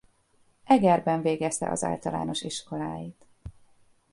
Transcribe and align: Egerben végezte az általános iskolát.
Egerben 0.63 1.21
végezte 1.21 1.69
az 1.69 1.83
általános 1.83 2.41
iskolát. 2.41 3.25